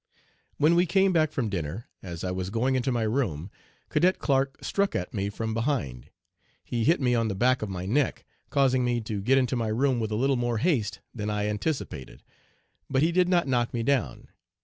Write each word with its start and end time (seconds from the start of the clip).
"When 0.57 0.73
we 0.73 0.87
came 0.87 1.13
back 1.13 1.31
from 1.31 1.47
dinner, 1.47 1.87
as 2.01 2.23
I 2.23 2.31
was 2.31 2.49
going 2.49 2.73
into 2.73 2.91
my 2.91 3.03
room, 3.03 3.51
Cadet 3.89 4.17
Clark 4.17 4.57
struck 4.63 4.95
at 4.95 5.13
me 5.13 5.29
from 5.29 5.53
behind. 5.53 6.09
He 6.63 6.83
hit 6.83 6.99
me 6.99 7.13
on 7.13 7.27
the 7.27 7.35
back 7.35 7.61
of 7.61 7.69
my 7.69 7.85
neck, 7.85 8.25
causing 8.49 8.83
me 8.83 8.99
to 9.01 9.21
get 9.21 9.37
into 9.37 9.55
my 9.55 9.67
room 9.67 9.99
with 9.99 10.09
a 10.09 10.15
little 10.15 10.37
more 10.37 10.57
haste 10.57 11.01
than 11.13 11.29
I 11.29 11.45
anticipated, 11.47 12.23
but 12.89 13.03
he 13.03 13.11
did 13.11 13.29
not 13.29 13.47
knock 13.47 13.75
me 13.75 13.83
down. 13.83 14.29